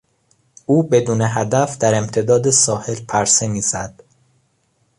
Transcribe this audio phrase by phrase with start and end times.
[0.65, 4.03] او بدون هدف در امتداد ساحل پرسه میزد.